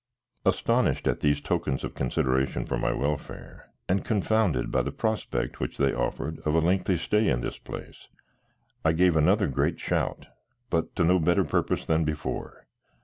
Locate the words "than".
11.85-12.03